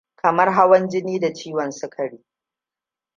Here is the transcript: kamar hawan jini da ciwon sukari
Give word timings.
kamar 0.15 0.53
hawan 0.53 0.87
jini 0.89 1.19
da 1.19 1.33
ciwon 1.33 1.71
sukari 1.71 2.23